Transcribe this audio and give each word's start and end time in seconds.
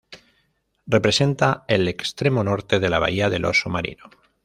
Representa 0.87 1.63
el 1.67 1.87
extremo 1.87 2.43
norte 2.43 2.79
de 2.79 2.89
la 2.89 2.97
bahía 2.97 3.29
del 3.29 3.45
Oso 3.45 3.69
Marino. 3.69 4.09